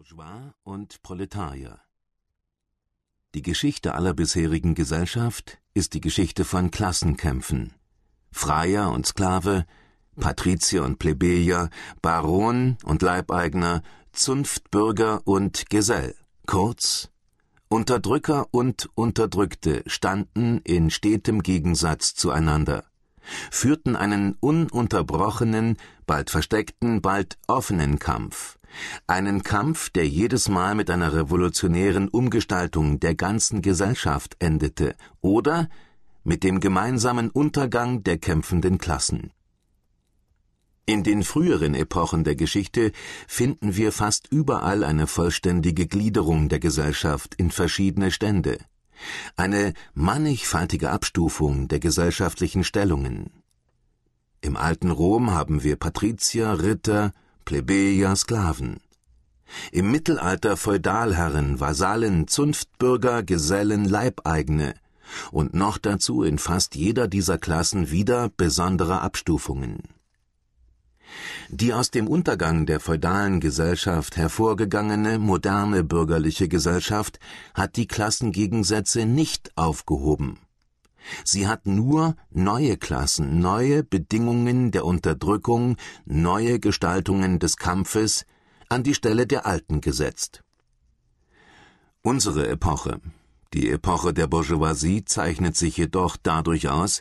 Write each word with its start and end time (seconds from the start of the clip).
Bourgeois 0.00 0.54
und 0.62 1.02
Proletarier 1.02 1.78
Die 3.34 3.42
Geschichte 3.42 3.94
aller 3.94 4.14
bisherigen 4.14 4.74
Gesellschaft 4.74 5.58
ist 5.74 5.92
die 5.92 6.00
Geschichte 6.00 6.46
von 6.46 6.70
Klassenkämpfen. 6.70 7.74
Freier 8.32 8.92
und 8.92 9.04
Sklave, 9.04 9.66
Patrizier 10.18 10.84
und 10.84 10.98
Plebejer, 10.98 11.68
Baron 12.00 12.78
und 12.82 13.02
Leibeigner, 13.02 13.82
Zunftbürger 14.12 15.20
und 15.26 15.68
Gesell, 15.68 16.14
kurz 16.46 17.10
Unterdrücker 17.68 18.46
und 18.52 18.88
Unterdrückte 18.94 19.82
standen 19.86 20.62
in 20.64 20.88
stetem 20.88 21.42
Gegensatz 21.42 22.14
zueinander, 22.14 22.84
führten 23.50 23.96
einen 23.96 24.32
ununterbrochenen, 24.40 25.76
bald 26.10 26.28
versteckten, 26.28 27.00
bald 27.00 27.38
offenen 27.46 28.00
Kampf, 28.00 28.58
einen 29.06 29.44
Kampf, 29.44 29.90
der 29.90 30.08
jedes 30.08 30.48
Mal 30.48 30.74
mit 30.74 30.90
einer 30.90 31.14
revolutionären 31.14 32.08
Umgestaltung 32.08 32.98
der 32.98 33.14
ganzen 33.14 33.62
Gesellschaft 33.62 34.34
endete 34.40 34.96
oder 35.20 35.68
mit 36.24 36.42
dem 36.42 36.58
gemeinsamen 36.58 37.30
Untergang 37.30 38.02
der 38.02 38.18
kämpfenden 38.18 38.78
Klassen. 38.78 39.30
In 40.84 41.04
den 41.04 41.22
früheren 41.22 41.76
Epochen 41.76 42.24
der 42.24 42.34
Geschichte 42.34 42.90
finden 43.28 43.76
wir 43.76 43.92
fast 43.92 44.26
überall 44.32 44.82
eine 44.82 45.06
vollständige 45.06 45.86
Gliederung 45.86 46.48
der 46.48 46.58
Gesellschaft 46.58 47.36
in 47.36 47.52
verschiedene 47.52 48.10
Stände, 48.10 48.58
eine 49.36 49.74
mannigfaltige 49.94 50.90
Abstufung 50.90 51.68
der 51.68 51.78
gesellschaftlichen 51.78 52.64
Stellungen. 52.64 53.39
Im 54.42 54.56
alten 54.56 54.90
Rom 54.90 55.32
haben 55.32 55.62
wir 55.62 55.76
Patrizier, 55.76 56.62
Ritter, 56.62 57.12
Plebejer, 57.44 58.16
Sklaven. 58.16 58.80
Im 59.70 59.90
Mittelalter 59.90 60.56
Feudalherren, 60.56 61.60
Vasallen, 61.60 62.26
Zunftbürger, 62.26 63.22
Gesellen, 63.22 63.84
Leibeigene 63.84 64.74
und 65.30 65.52
noch 65.52 65.76
dazu 65.76 66.22
in 66.22 66.38
fast 66.38 66.74
jeder 66.74 67.06
dieser 67.08 67.36
Klassen 67.36 67.90
wieder 67.90 68.30
besondere 68.34 69.02
Abstufungen. 69.02 69.82
Die 71.50 71.74
aus 71.74 71.90
dem 71.90 72.06
Untergang 72.06 72.64
der 72.64 72.80
feudalen 72.80 73.40
Gesellschaft 73.40 74.16
hervorgegangene 74.16 75.18
moderne 75.18 75.82
bürgerliche 75.82 76.48
Gesellschaft 76.48 77.18
hat 77.52 77.76
die 77.76 77.88
Klassengegensätze 77.88 79.04
nicht 79.04 79.50
aufgehoben. 79.56 80.38
Sie 81.24 81.46
hat 81.46 81.66
nur 81.66 82.16
neue 82.30 82.76
Klassen, 82.76 83.40
neue 83.40 83.82
Bedingungen 83.82 84.70
der 84.70 84.84
Unterdrückung, 84.84 85.76
neue 86.04 86.60
Gestaltungen 86.60 87.38
des 87.38 87.56
Kampfes 87.56 88.26
an 88.68 88.82
die 88.82 88.94
Stelle 88.94 89.26
der 89.26 89.46
alten 89.46 89.80
gesetzt. 89.80 90.42
Unsere 92.02 92.48
Epoche, 92.48 93.00
die 93.52 93.68
Epoche 93.70 94.14
der 94.14 94.26
Bourgeoisie, 94.26 95.04
zeichnet 95.04 95.56
sich 95.56 95.76
jedoch 95.76 96.16
dadurch 96.16 96.68
aus, 96.68 97.00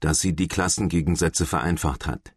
dass 0.00 0.20
sie 0.20 0.34
die 0.34 0.48
Klassengegensätze 0.48 1.46
vereinfacht 1.46 2.06
hat. 2.06 2.34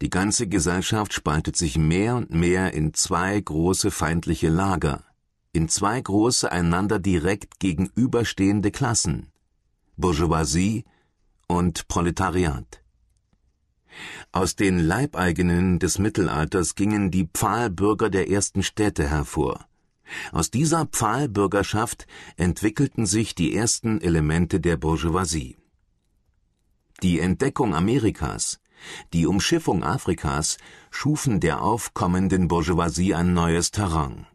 Die 0.00 0.10
ganze 0.10 0.48
Gesellschaft 0.48 1.12
spaltet 1.12 1.56
sich 1.56 1.78
mehr 1.78 2.16
und 2.16 2.30
mehr 2.30 2.72
in 2.72 2.94
zwei 2.94 3.38
große 3.40 3.90
feindliche 3.90 4.48
Lager, 4.48 5.04
in 5.52 5.68
zwei 5.68 6.00
große 6.00 6.50
einander 6.50 6.98
direkt 6.98 7.60
gegenüberstehende 7.60 8.70
Klassen, 8.70 9.30
Bourgeoisie 9.96 10.84
und 11.46 11.86
Proletariat. 11.88 12.82
Aus 14.32 14.56
den 14.56 14.80
Leibeigenen 14.80 15.78
des 15.78 15.98
Mittelalters 15.98 16.74
gingen 16.74 17.12
die 17.12 17.28
Pfahlbürger 17.32 18.10
der 18.10 18.28
ersten 18.28 18.64
Städte 18.64 19.08
hervor. 19.08 19.68
Aus 20.32 20.50
dieser 20.50 20.86
Pfahlbürgerschaft 20.86 22.06
entwickelten 22.36 23.06
sich 23.06 23.34
die 23.34 23.54
ersten 23.54 24.00
Elemente 24.00 24.60
der 24.60 24.76
Bourgeoisie. 24.76 25.56
Die 27.02 27.20
Entdeckung 27.20 27.74
Amerikas, 27.74 28.60
die 29.12 29.26
Umschiffung 29.26 29.84
Afrikas 29.84 30.58
schufen 30.90 31.40
der 31.40 31.62
aufkommenden 31.62 32.48
Bourgeoisie 32.48 33.14
ein 33.14 33.32
neues 33.32 33.70
Terrain. 33.70 34.26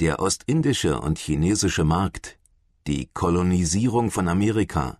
Der 0.00 0.20
ostindische 0.20 1.00
und 1.00 1.18
chinesische 1.18 1.84
Markt 1.84 2.38
die 2.86 3.08
Kolonisierung 3.14 4.10
von 4.10 4.28
Amerika, 4.28 4.98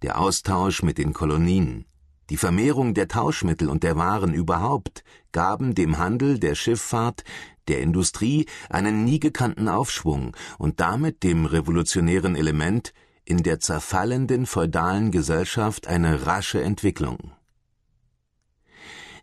der 0.00 0.18
Austausch 0.18 0.82
mit 0.82 0.96
den 0.96 1.12
Kolonien, 1.12 1.84
die 2.30 2.38
Vermehrung 2.38 2.94
der 2.94 3.06
Tauschmittel 3.06 3.68
und 3.68 3.82
der 3.82 3.96
Waren 3.96 4.32
überhaupt 4.32 5.04
gaben 5.30 5.74
dem 5.74 5.98
Handel, 5.98 6.38
der 6.38 6.54
Schifffahrt, 6.54 7.24
der 7.68 7.80
Industrie 7.80 8.46
einen 8.70 9.04
nie 9.04 9.20
gekannten 9.20 9.68
Aufschwung 9.68 10.34
und 10.56 10.80
damit 10.80 11.22
dem 11.22 11.44
revolutionären 11.44 12.34
Element 12.34 12.94
in 13.26 13.42
der 13.42 13.60
zerfallenden 13.60 14.46
feudalen 14.46 15.10
Gesellschaft 15.10 15.86
eine 15.86 16.24
rasche 16.24 16.62
Entwicklung. 16.62 17.32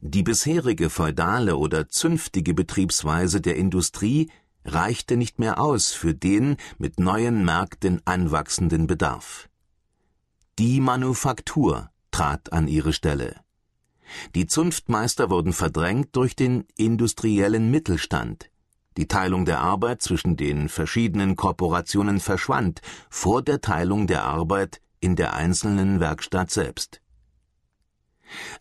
Die 0.02 0.22
bisherige 0.22 0.92
feudale 0.92 1.58
oder 1.58 1.90
zünftige 1.90 2.54
Betriebsweise 2.54 3.42
der 3.42 3.56
Industrie 3.56 4.30
reichte 4.66 5.16
nicht 5.16 5.40
mehr 5.40 5.60
aus 5.60 5.92
für 5.92 6.14
den 6.14 6.58
mit 6.78 7.00
neuen 7.00 7.46
Märkten 7.46 8.02
anwachsenden 8.06 8.88
Bedarf. 8.88 9.48
Die 10.60 10.80
Manufaktur 10.80 11.90
trat 12.12 12.52
an 12.52 12.68
ihre 12.68 12.94
Stelle. 12.94 13.42
Die 14.36 14.48
Zunftmeister 14.48 15.30
wurden 15.30 15.54
verdrängt 15.54 16.16
durch 16.16 16.36
den 16.36 16.66
industriellen 16.76 17.72
Mittelstand. 17.72 18.50
Die 18.98 19.08
Teilung 19.08 19.46
der 19.46 19.60
Arbeit 19.60 20.02
zwischen 20.02 20.38
den 20.38 20.70
verschiedenen 20.70 21.36
Korporationen 21.36 22.20
verschwand 22.20 22.82
vor 23.10 23.42
der 23.42 23.60
Teilung 23.60 24.08
der 24.08 24.24
Arbeit 24.24 24.82
in 25.02 25.16
der 25.16 25.34
einzelnen 25.34 26.00
Werkstatt 26.00 26.50
selbst. 26.50 27.02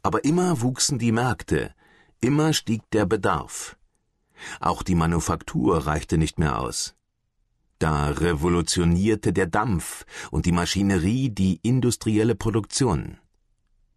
Aber 0.03 0.25
immer 0.25 0.60
wuchsen 0.60 0.98
die 0.98 1.12
Märkte, 1.12 1.72
immer 2.20 2.53
stieg 2.53 2.82
der 2.91 3.06
Bedarf. 3.06 3.76
Auch 4.60 4.82
die 4.82 4.94
Manufaktur 4.94 5.86
reichte 5.86 6.18
nicht 6.18 6.38
mehr 6.38 6.58
aus. 6.58 6.94
Da 7.78 8.08
revolutionierte 8.08 9.32
der 9.32 9.46
Dampf 9.46 10.06
und 10.30 10.46
die 10.46 10.52
Maschinerie 10.52 11.30
die 11.30 11.60
industrielle 11.62 12.34
Produktion. 12.34 13.18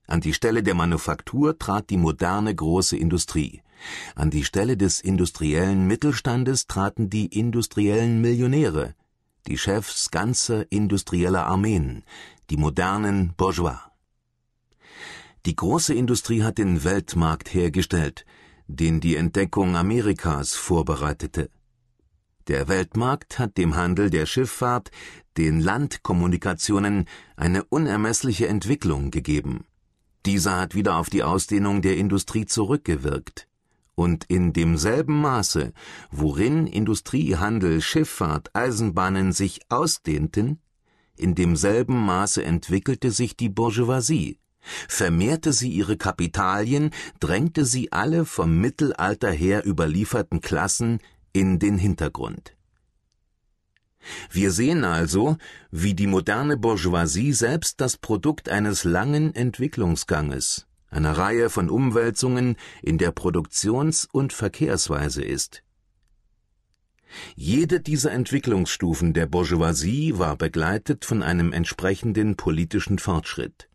An 0.08 0.22
die 0.22 0.34
Stelle 0.34 0.64
der 0.64 0.74
Manufaktur 0.74 1.58
trat 1.60 1.90
die 1.90 1.98
moderne 1.98 2.56
große 2.56 2.98
Industrie. 2.98 3.62
An 4.16 4.30
die 4.30 4.44
Stelle 4.44 4.78
des 4.78 5.02
industriellen 5.02 5.86
Mittelstandes 5.86 6.68
traten 6.68 7.10
die 7.10 7.28
industriellen 7.28 8.22
Millionäre, 8.22 8.96
die 9.48 9.58
Chefs 9.58 10.10
ganzer 10.10 10.72
industrieller 10.72 11.46
Armeen, 11.46 12.04
die 12.50 12.58
modernen 12.58 13.34
Bourgeois. 13.36 13.80
Die 15.46 15.56
große 15.56 15.94
Industrie 15.94 16.44
hat 16.44 16.58
den 16.58 16.84
Weltmarkt 16.84 17.54
hergestellt, 17.54 18.26
den 18.68 19.00
die 19.00 19.16
Entdeckung 19.16 19.76
Amerikas 19.76 20.54
vorbereitete. 20.54 21.50
Der 22.48 22.68
Weltmarkt 22.68 23.40
hat 23.40 23.58
dem 23.58 23.76
Handel 23.76 24.10
der 24.10 24.26
Schifffahrt, 24.26 24.92
den 25.38 25.60
Landkommunikationen 25.60 27.06
eine 27.36 27.64
unermessliche 27.66 28.48
Entwicklung 28.48 29.12
gegeben. 29.12 29.66
Dieser 30.26 30.58
hat 30.60 30.76
wieder 30.76 30.98
auf 30.98 31.10
die 31.10 31.24
Ausdehnung 31.24 31.82
der 31.82 31.98
Industrie 31.98 32.46
zurückgewirkt. 32.46 33.48
Und 33.96 34.26
in 34.26 34.54
demselben 34.54 35.20
Maße, 35.22 35.74
worin 36.12 36.68
Industrie, 36.68 37.36
Handel, 37.36 37.82
Schifffahrt, 37.82 38.56
Eisenbahnen 38.56 39.32
sich 39.32 39.62
ausdehnten, 39.70 40.60
in 41.16 41.34
demselben 41.34 42.06
Maße 42.06 42.44
entwickelte 42.44 43.10
sich 43.10 43.36
die 43.36 43.50
Bourgeoisie, 43.50 44.40
vermehrte 44.88 45.54
sie 45.54 45.70
ihre 45.70 45.98
Kapitalien, 45.98 46.92
drängte 47.20 47.66
sie 47.66 47.92
alle 47.92 48.26
vom 48.26 48.60
Mittelalter 48.60 49.32
her 49.32 49.66
überlieferten 49.66 50.42
Klassen 50.42 51.00
in 51.34 51.60
den 51.60 51.78
Hintergrund. 51.78 52.56
Wir 54.32 54.52
sehen 54.52 54.84
also, 54.84 55.38
wie 55.72 55.94
die 55.94 56.08
moderne 56.08 56.58
Bourgeoisie 56.58 57.34
selbst 57.34 57.82
das 57.82 57.98
Produkt 57.98 58.50
eines 58.50 58.84
langen 58.84 59.36
Entwicklungsganges, 59.36 60.66
einer 60.90 61.18
Reihe 61.18 61.50
von 61.50 61.70
Umwälzungen 61.70 62.56
in 62.82 62.98
der 62.98 63.12
Produktions- 63.12 64.08
und 64.12 64.34
Verkehrsweise 64.34 65.24
ist. 65.24 65.64
Jede 67.36 67.80
dieser 67.80 68.12
Entwicklungsstufen 68.12 69.14
der 69.14 69.28
Bourgeoisie 69.28 70.18
war 70.18 70.36
begleitet 70.36 71.06
von 71.06 71.24
einem 71.24 71.54
entsprechenden 71.54 72.36
politischen 72.36 73.00
Fortschritt 73.00 73.70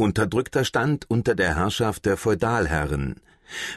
unterdrückter 0.00 0.64
Stand 0.64 1.08
unter 1.08 1.34
der 1.34 1.56
Herrschaft 1.56 2.06
der 2.06 2.16
Feudalherren, 2.16 3.20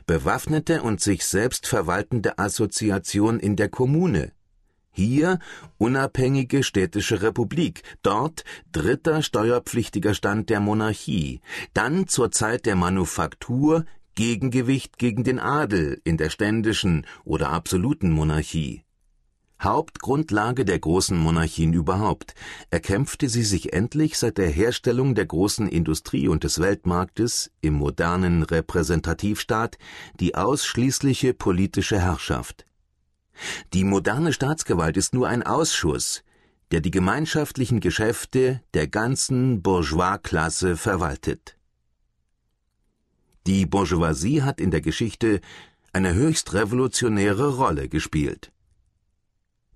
bewaffnete 0.05 0.81
und 0.81 1.01
sich 1.01 1.25
selbst 1.25 1.67
verwaltende 1.67 2.37
Assoziation 2.39 3.39
in 3.39 3.55
der 3.55 3.69
Kommune, 3.69 4.31
hier 4.91 5.39
unabhängige 5.79 6.61
städtische 6.63 7.23
Republik, 7.23 7.81
dort 8.03 8.43
dritter 8.71 9.23
steuerpflichtiger 9.23 10.13
Stand 10.13 10.49
der 10.51 10.59
Monarchie, 10.59 11.41
dann 11.73 12.07
zur 12.07 12.31
Zeit 12.31 12.67
der 12.67 12.75
Manufaktur 12.75 13.85
Gegengewicht 14.15 14.99
gegen 14.99 15.23
den 15.23 15.39
Adel 15.39 15.99
in 16.03 16.17
der 16.17 16.29
ständischen 16.29 17.07
oder 17.25 17.49
absoluten 17.49 18.11
Monarchie. 18.11 18.83
Hauptgrundlage 19.63 20.65
der 20.65 20.79
großen 20.79 21.17
Monarchien 21.17 21.73
überhaupt, 21.73 22.35
erkämpfte 22.69 23.29
sie 23.29 23.43
sich 23.43 23.73
endlich 23.73 24.17
seit 24.17 24.37
der 24.37 24.49
Herstellung 24.49 25.15
der 25.15 25.25
großen 25.25 25.67
Industrie 25.67 26.27
und 26.27 26.43
des 26.43 26.59
Weltmarktes 26.59 27.51
im 27.61 27.75
modernen 27.75 28.43
Repräsentativstaat 28.43 29.77
die 30.19 30.35
ausschließliche 30.35 31.33
politische 31.33 31.99
Herrschaft. 31.99 32.65
Die 33.73 33.83
moderne 33.83 34.33
Staatsgewalt 34.33 34.97
ist 34.97 35.13
nur 35.13 35.27
ein 35.27 35.43
Ausschuss, 35.43 36.23
der 36.71 36.81
die 36.81 36.91
gemeinschaftlichen 36.91 37.79
Geschäfte 37.79 38.61
der 38.73 38.87
ganzen 38.87 39.61
Bourgeoisklasse 39.61 40.75
verwaltet. 40.77 41.57
Die 43.45 43.65
Bourgeoisie 43.65 44.41
hat 44.41 44.61
in 44.61 44.71
der 44.71 44.81
Geschichte 44.81 45.41
eine 45.91 46.13
höchst 46.13 46.53
revolutionäre 46.53 47.55
Rolle 47.57 47.89
gespielt. 47.89 48.51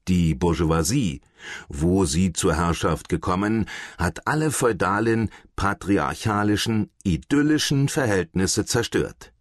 Die 0.07 0.36
Bourgeoisie, 0.36 1.21
wo 1.68 2.06
sie 2.06 2.31
zur 2.31 2.56
Herrschaft 2.56 3.09
gekommen, 3.09 3.65
hat 3.98 4.25
alle 4.25 4.51
feudalen, 4.51 5.30
patriarchalischen, 5.56 6.89
idyllischen 7.04 7.89
Verhältnisse 7.89 8.65
zerstört. 8.65 9.33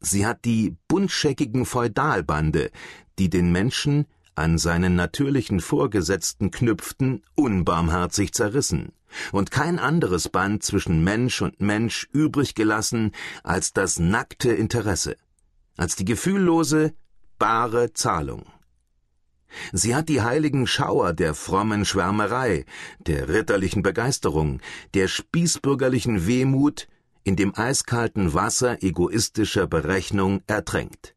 Sie 0.00 0.26
hat 0.26 0.44
die 0.44 0.76
buntscheckigen 0.88 1.66
Feudalbande, 1.66 2.70
die 3.18 3.30
den 3.30 3.52
Menschen 3.52 4.06
an 4.34 4.58
seinen 4.58 4.96
natürlichen 4.96 5.60
Vorgesetzten 5.60 6.50
knüpften, 6.50 7.22
unbarmherzig 7.34 8.32
zerrissen 8.32 8.92
und 9.32 9.50
kein 9.50 9.78
anderes 9.78 10.28
Band 10.28 10.62
zwischen 10.62 11.04
Mensch 11.04 11.42
und 11.42 11.60
Mensch 11.60 12.08
übrig 12.12 12.54
gelassen 12.54 13.12
als 13.42 13.72
das 13.72 13.98
nackte 13.98 14.52
Interesse, 14.52 15.16
als 15.76 15.96
die 15.96 16.04
gefühllose, 16.04 16.94
bare 17.38 17.92
Zahlung. 17.92 18.46
Sie 19.72 19.94
hat 19.94 20.08
die 20.08 20.22
heiligen 20.22 20.66
Schauer 20.66 21.12
der 21.12 21.34
frommen 21.34 21.84
Schwärmerei, 21.84 22.64
der 22.98 23.28
ritterlichen 23.28 23.82
Begeisterung, 23.82 24.60
der 24.94 25.08
spießbürgerlichen 25.08 26.26
Wehmut 26.26 26.88
in 27.24 27.36
dem 27.36 27.54
eiskalten 27.54 28.34
Wasser 28.34 28.82
egoistischer 28.82 29.66
Berechnung 29.66 30.42
ertränkt. 30.46 31.14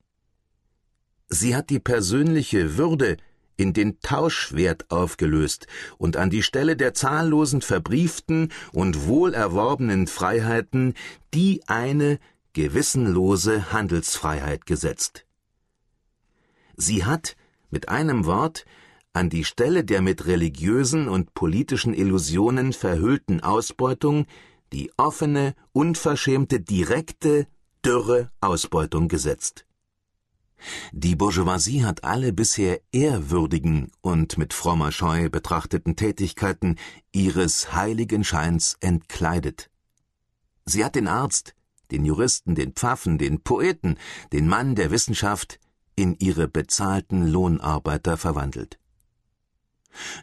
Sie 1.30 1.56
hat 1.56 1.69
die 1.69 1.80
persönliche 1.80 2.77
Würde 2.77 3.18
in 3.56 3.74
den 3.74 4.00
Tauschwert 4.00 4.89
aufgelöst 4.89 5.68
und 5.97 6.18
an 6.18 6.29
die 6.29 6.44
Stelle 6.44 6.75
der 6.75 6.94
zahllosen 6.94 7.62
verbrieften 7.62 8.51
und 8.71 9.07
wohlerworbenen 9.07 10.07
Freiheiten 10.07 10.95
die 11.33 11.62
eine 11.68 12.19
gewissenlose 12.53 13.71
Handelsfreiheit 13.71 14.65
gesetzt. 14.65 15.25
Sie 16.75 17.06
hat, 17.06 17.36
mit 17.74 17.90
einem 17.90 18.25
Wort, 18.25 18.66
an 19.12 19.30
die 19.30 19.44
Stelle 19.44 19.84
der 19.84 20.02
mit 20.02 20.25
religiösen 20.28 21.10
und 21.10 21.34
politischen 21.34 21.94
Illusionen 21.94 22.72
verhüllten 22.72 23.42
Ausbeutung 23.42 24.25
die 24.72 24.92
offene, 24.98 25.56
unverschämte, 25.72 26.60
direkte, 26.62 27.48
dürre 27.84 28.31
Ausbeutung 28.40 29.08
gesetzt. 29.08 29.66
Die 30.94 31.16
Bourgeoisie 31.16 31.84
hat 31.84 32.04
alle 32.04 32.31
bisher 32.31 32.80
ehrwürdigen 32.92 33.92
und 34.02 34.38
mit 34.38 34.54
frommer 34.54 34.92
Scheu 34.92 35.30
betrachteten 35.30 35.96
Tätigkeiten 35.96 36.78
ihres 37.12 37.74
heiligen 37.74 38.24
Scheins 38.24 38.78
entkleidet. 38.80 39.70
Sie 40.66 40.86
hat 40.86 40.96
den 40.96 41.08
Arzt, 41.08 41.54
den 41.92 42.06
Juristen, 42.06 42.56
den 42.56 42.74
Pfaffen, 42.74 43.18
den 43.18 43.42
Poeten, 43.42 43.98
den 44.31 44.48
Mann 44.48 44.75
der 44.75 44.90
Wissenschaft 44.90 45.60
in 45.95 46.16
ihre 46.19 46.48
bezahlten 46.48 47.28
Lohnarbeiter 47.28 48.18
verwandelt. 48.18 48.80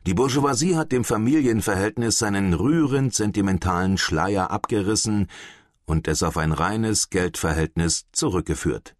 Die 0.06 0.14
Bourgeoisie 0.14 0.76
hat 0.76 0.92
dem 0.92 1.04
Familienverhältnis 1.04 2.18
seinen 2.18 2.54
rührend 2.54 3.14
sentimentalen 3.14 3.98
Schleier 3.98 4.50
abgerissen 4.50 5.28
und 5.84 6.08
es 6.08 6.22
auf 6.22 6.36
ein 6.36 6.52
reines 6.52 7.10
Geldverhältnis 7.10 8.06
zurückgeführt. 8.12 8.96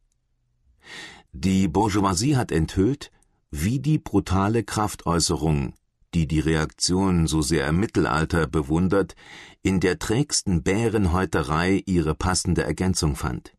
Die 1.33 1.69
Bourgeoisie 1.69 2.37
hat 2.37 2.53
enthüllt, 2.53 3.11
wie 3.51 3.81
die 3.81 3.99
brutale 3.99 4.63
Kraftäußerung, 4.63 5.75
die 6.15 6.27
die 6.27 6.41
Reaktion 6.41 7.27
so 7.27 7.43
sehr 7.43 7.69
im 7.69 7.79
Mittelalter 7.79 8.47
bewundert, 8.47 9.15
in 9.63 9.81
der 9.81 9.99
trägsten 9.99 10.63
Bärenhäuterei 10.63 11.83
ihre 11.87 12.15
passende 12.15 12.65
Ergänzung 12.65 13.17
fand. 13.17 13.55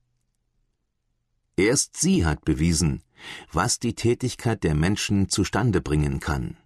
Erst 1.57 1.97
sie 1.97 2.25
hat 2.25 2.45
bewiesen, 2.45 3.03
was 3.51 3.79
die 3.79 3.93
Tätigkeit 3.93 4.63
der 4.63 4.75
Menschen 4.75 5.29
zustande 5.29 5.81
bringen 5.81 6.19
kann. 6.19 6.57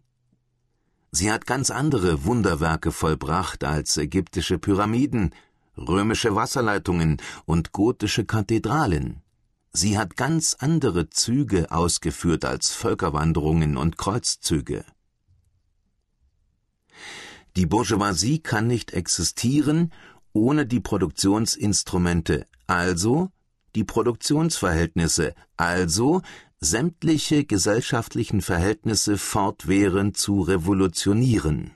Sie 1.11 1.31
hat 1.31 1.45
ganz 1.45 1.69
andere 1.69 2.25
Wunderwerke 2.25 2.91
vollbracht 2.91 3.63
als 3.63 3.97
ägyptische 3.97 4.57
Pyramiden, 4.57 5.33
römische 5.77 6.35
Wasserleitungen 6.35 7.21
und 7.45 7.71
gotische 7.71 8.25
Kathedralen. 8.25 9.21
Sie 9.71 9.97
hat 9.97 10.15
ganz 10.15 10.55
andere 10.59 11.09
Züge 11.09 11.71
ausgeführt 11.71 12.45
als 12.45 12.71
Völkerwanderungen 12.71 13.77
und 13.77 13.97
Kreuzzüge. 13.97 14.85
Die 17.55 17.65
Bourgeoisie 17.65 18.39
kann 18.39 18.67
nicht 18.67 18.91
existieren 18.91 19.91
ohne 20.33 20.65
die 20.65 20.81
Produktionsinstrumente, 20.81 22.45
also 22.67 23.31
die 23.75 23.83
Produktionsverhältnisse, 23.83 25.35
also 25.57 26.21
sämtliche 26.59 27.45
gesellschaftlichen 27.45 28.41
Verhältnisse 28.41 29.17
fortwährend 29.17 30.17
zu 30.17 30.41
revolutionieren. 30.41 31.71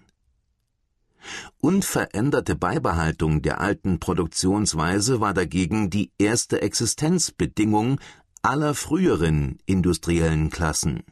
Unveränderte 1.59 2.55
Beibehaltung 2.55 3.41
der 3.41 3.59
alten 3.59 3.99
Produktionsweise 3.99 5.19
war 5.19 5.33
dagegen 5.33 5.89
die 5.89 6.11
erste 6.17 6.61
Existenzbedingung 6.61 7.99
aller 8.41 8.73
früheren 8.73 9.59
industriellen 9.65 10.49
Klassen. 10.49 11.03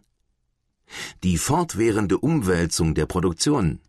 Die 1.23 1.37
fortwährende 1.37 2.17
Umwälzung 2.17 2.95
der 2.95 3.05
Produktion, 3.05 3.79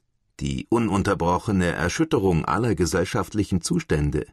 die 0.41 0.67
ununterbrochene 0.69 1.67
Erschütterung 1.67 2.45
aller 2.45 2.75
gesellschaftlichen 2.75 3.61
Zustände, 3.61 4.27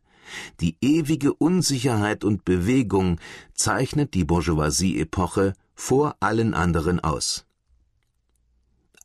die 0.60 0.77
ewige 0.81 1.33
Unsicherheit 1.33 2.24
und 2.24 2.45
Bewegung 2.45 3.19
zeichnet 3.54 4.13
die 4.13 4.24
Bourgeoisie-Epoche 4.24 5.54
vor 5.75 6.16
allen 6.19 6.54
anderen 6.54 7.00
aus. 7.00 7.45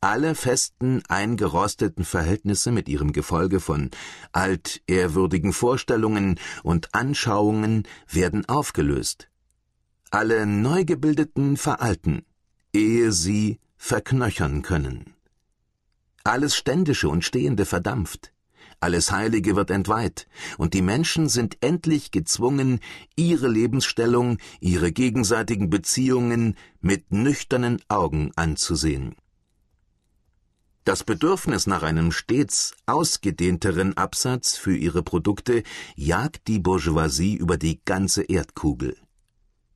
Alle 0.03 0.33
festen, 0.33 1.03
eingerosteten 1.09 2.05
Verhältnisse 2.05 2.71
mit 2.71 2.89
ihrem 2.89 3.13
Gefolge 3.13 3.59
von 3.59 3.91
altehrwürdigen 4.31 5.53
Vorstellungen 5.53 6.39
und 6.63 6.95
Anschauungen 6.95 7.87
werden 8.09 8.49
aufgelöst. 8.49 9.29
Alle 10.09 10.47
Neugebildeten 10.47 11.55
veralten, 11.55 12.25
ehe 12.73 13.11
sie 13.11 13.59
verknöchern 13.77 14.63
können. 14.63 15.13
Alles 16.23 16.55
Ständische 16.55 17.07
und 17.07 17.23
Stehende 17.23 17.65
verdampft, 17.65 18.33
alles 18.81 19.11
Heilige 19.11 19.55
wird 19.55 19.71
entweiht, 19.71 20.27
und 20.57 20.73
die 20.73 20.81
Menschen 20.81 21.29
sind 21.29 21.57
endlich 21.61 22.11
gezwungen, 22.11 22.79
ihre 23.15 23.47
Lebensstellung, 23.47 24.37
ihre 24.59 24.91
gegenseitigen 24.91 25.69
Beziehungen 25.69 26.55
mit 26.81 27.11
nüchternen 27.11 27.81
Augen 27.87 28.31
anzusehen. 28.35 29.15
Das 30.83 31.03
Bedürfnis 31.03 31.67
nach 31.67 31.83
einem 31.83 32.11
stets 32.11 32.73
ausgedehnteren 32.87 33.95
Absatz 33.97 34.57
für 34.57 34.75
ihre 34.75 35.03
Produkte 35.03 35.61
jagt 35.95 36.47
die 36.47 36.57
Bourgeoisie 36.57 37.35
über 37.35 37.57
die 37.57 37.79
ganze 37.85 38.23
Erdkugel. 38.23 38.97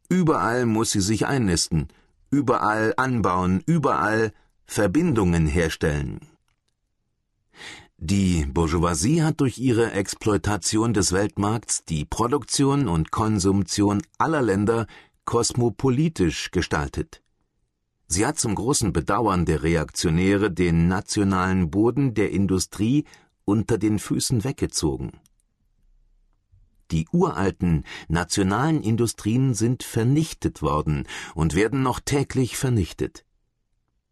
Überall 0.10 0.66
muss 0.66 0.92
sie 0.92 1.02
sich 1.02 1.28
einnisten, 1.28 1.90
überall 2.32 2.94
anbauen, 2.98 3.62
überall 3.68 4.34
Verbindungen 4.66 5.46
herstellen. 5.46 6.22
Die 7.98 8.46
Bourgeoisie 8.46 9.24
hat 9.24 9.40
durch 9.40 9.58
ihre 9.58 9.94
Exploitation 9.94 10.94
des 10.94 11.14
Weltmarkts 11.14 11.86
die 11.86 12.04
Produktion 12.04 12.90
und 12.90 13.10
Konsumtion 13.10 14.02
aller 14.18 14.42
Länder 14.42 14.86
kosmopolitisch 15.24 16.52
gestaltet. 16.52 17.22
Sie 18.08 18.26
hat 18.26 18.38
zum 18.38 18.54
großen 18.54 18.92
Bedauern 18.92 19.46
der 19.46 19.64
Reaktionäre 19.64 20.52
den 20.52 20.90
nationalen 20.90 21.72
Boden 21.72 22.14
der 22.14 22.32
Industrie 22.32 23.06
unter 23.46 23.78
den 23.78 23.98
Füßen 23.98 24.44
weggezogen. 24.44 25.14
Die 26.92 27.08
uralten 27.12 27.86
nationalen 28.10 28.84
Industrien 28.84 29.54
sind 29.54 29.84
vernichtet 29.84 30.62
worden 30.62 31.08
und 31.34 31.56
werden 31.56 31.82
noch 31.82 32.02
täglich 32.02 32.58
vernichtet. 32.58 33.25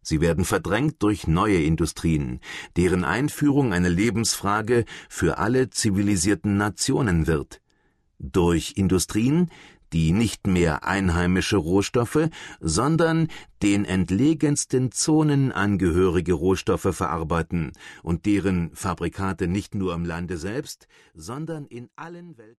Sie 0.04 0.22
werden 0.22 0.46
verdrängt 0.46 1.02
durch 1.02 1.28
neue 1.28 1.62
Industrien, 1.64 2.40
deren 2.76 3.04
Einführung 3.04 3.74
eine 3.74 3.90
Lebensfrage 3.90 4.86
für 5.10 5.38
alle 5.38 5.70
zivilisierten 5.70 6.58
Nationen 6.58 7.26
wird, 7.26 7.62
Durch 8.20 8.74
Industrien, 8.78 9.50
die 9.94 10.12
nicht 10.12 10.48
mehr 10.48 10.86
einheimische 10.86 11.58
Rohstoffe, 11.58 12.30
sondern 12.60 13.28
den 13.62 13.86
entlegensten 13.86 14.92
Zonen 14.92 15.52
angehörige 15.52 16.34
Rohstoffe 16.34 16.90
verarbeiten 16.92 17.72
und 18.02 18.26
deren 18.26 18.72
Fabrikate 18.74 19.48
nicht 19.48 19.76
nur 19.76 19.94
im 19.94 20.04
Lande 20.04 20.38
selbst, 20.38 20.88
sondern 21.14 21.66
in 21.68 21.90
allen 21.96 22.38
Welt 22.38 22.52